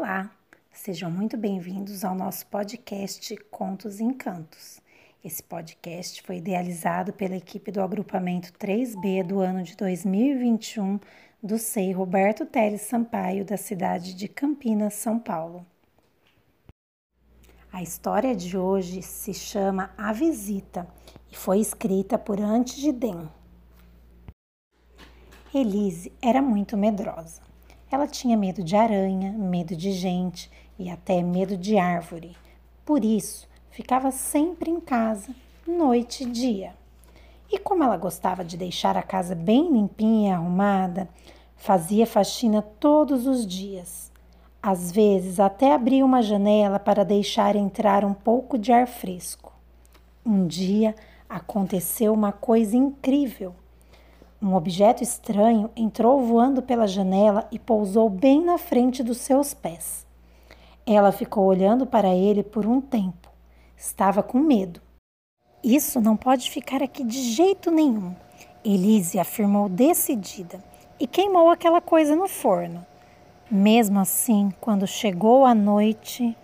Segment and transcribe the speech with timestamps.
[0.00, 0.30] Olá,
[0.70, 4.80] sejam muito bem-vindos ao nosso podcast Contos e Encantos.
[5.24, 11.00] Esse podcast foi idealizado pela equipe do agrupamento 3B do ano de 2021
[11.42, 15.66] do SEI Roberto Teles Sampaio, da cidade de Campinas, São Paulo.
[17.72, 20.86] A história de hoje se chama A Visita
[21.28, 23.28] e foi escrita por Antes de Den.
[25.52, 27.48] Elise era muito medrosa.
[27.90, 32.36] Ela tinha medo de aranha, medo de gente e até medo de árvore.
[32.84, 35.34] Por isso, ficava sempre em casa,
[35.66, 36.74] noite e dia.
[37.50, 41.08] E como ela gostava de deixar a casa bem limpinha e arrumada,
[41.56, 44.12] fazia faxina todos os dias.
[44.62, 49.52] Às vezes, até abria uma janela para deixar entrar um pouco de ar fresco.
[50.26, 50.94] Um dia
[51.26, 53.54] aconteceu uma coisa incrível.
[54.40, 60.06] Um objeto estranho entrou voando pela janela e pousou bem na frente dos seus pés.
[60.86, 63.28] Ela ficou olhando para ele por um tempo.
[63.76, 64.80] Estava com medo.
[65.62, 68.14] Isso não pode ficar aqui de jeito nenhum,
[68.64, 70.62] Elise afirmou decidida
[71.00, 72.84] e queimou aquela coisa no forno.
[73.50, 76.36] Mesmo assim, quando chegou a noite,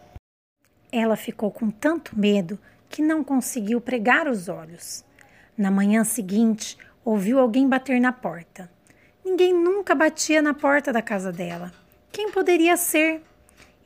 [0.90, 5.04] ela ficou com tanto medo que não conseguiu pregar os olhos.
[5.58, 8.70] Na manhã seguinte, ouviu alguém bater na porta.
[9.24, 11.72] Ninguém nunca batia na porta da casa dela.
[12.10, 13.22] Quem poderia ser?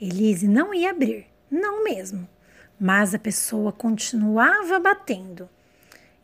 [0.01, 2.29] Elise não ia abrir, não mesmo.
[2.79, 5.49] Mas a pessoa continuava batendo.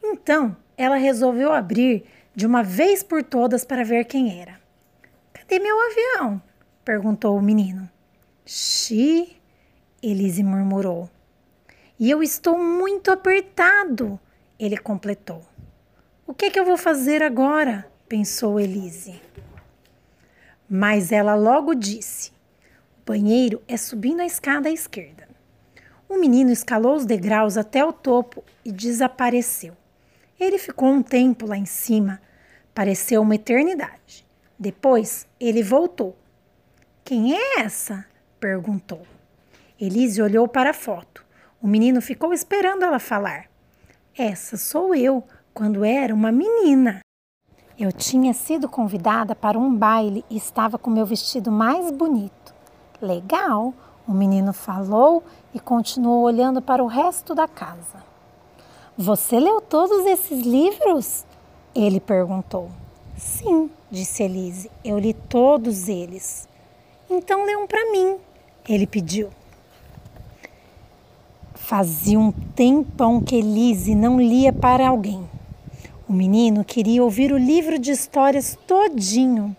[0.02, 4.60] Então, ela resolveu abrir de uma vez por todas para ver quem era.
[5.32, 6.42] Cadê meu avião?
[6.84, 7.88] perguntou o menino.
[8.44, 9.36] Xi,
[10.02, 11.08] Elise murmurou.
[11.98, 14.20] E eu estou muito apertado,
[14.58, 15.42] ele completou.
[16.26, 17.86] O que, é que eu vou fazer agora?
[18.08, 19.20] pensou Elise.
[20.68, 22.30] Mas ela logo disse:
[22.98, 25.28] O banheiro é subindo a escada à esquerda.
[26.08, 29.76] O menino escalou os degraus até o topo e desapareceu.
[30.40, 32.22] Ele ficou um tempo lá em cima,
[32.74, 34.26] pareceu uma eternidade.
[34.58, 36.16] Depois ele voltou.
[37.04, 38.06] Quem é essa?
[38.40, 39.06] perguntou.
[39.78, 41.22] Elise olhou para a foto.
[41.60, 43.50] O menino ficou esperando ela falar.
[44.16, 45.22] Essa sou eu,
[45.54, 47.00] quando era uma menina.
[47.78, 52.52] Eu tinha sido convidada para um baile e estava com meu vestido mais bonito.
[53.00, 53.72] Legal,
[54.06, 55.22] o menino falou
[55.54, 58.02] e continuou olhando para o resto da casa.
[58.98, 61.24] Você leu todos esses livros?
[61.74, 62.70] Ele perguntou.
[63.16, 66.48] Sim, disse Elise, eu li todos eles.
[67.08, 68.16] Então lê um para mim,
[68.68, 69.30] ele pediu.
[71.54, 75.28] Fazia um tempão que Elise não lia para alguém.
[76.06, 79.56] O menino queria ouvir o livro de histórias todinho.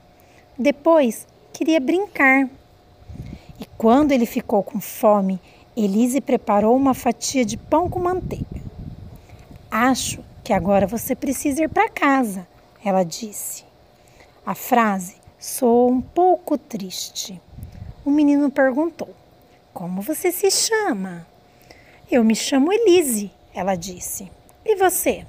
[0.58, 2.48] Depois, queria brincar.
[3.60, 5.40] E quando ele ficou com fome,
[5.76, 8.62] Elise preparou uma fatia de pão com manteiga.
[9.72, 12.48] Acho que agora você precisa ir para casa,
[12.84, 13.66] ela disse.
[14.46, 17.42] A frase soou um pouco triste.
[18.06, 19.10] O menino perguntou:
[19.74, 21.26] Como você se chama?
[22.10, 24.32] Eu me chamo Elise, ela disse.
[24.64, 25.26] E você?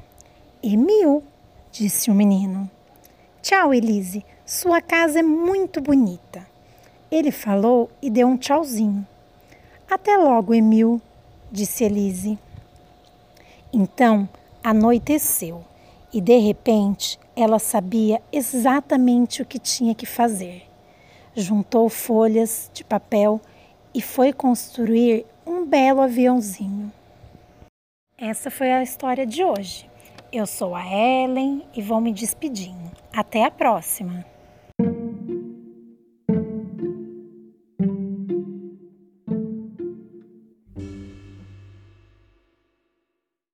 [0.62, 1.22] Emil,
[1.70, 2.70] disse o menino.
[3.42, 4.24] Tchau, Elise.
[4.44, 6.46] Sua casa é muito bonita.
[7.10, 9.06] Ele falou e deu um tchauzinho.
[9.88, 11.00] Até logo, Emil,
[11.52, 12.38] disse Elise.
[13.72, 14.28] Então
[14.64, 15.64] anoiteceu
[16.12, 20.62] e de repente ela sabia exatamente o que tinha que fazer.
[21.34, 23.40] Juntou folhas de papel
[23.94, 26.90] e foi construir um belo aviãozinho.
[28.18, 29.88] Essa foi a história de hoje.
[30.32, 32.90] Eu sou a Ellen e vou me despedindo.
[33.12, 34.35] Até a próxima!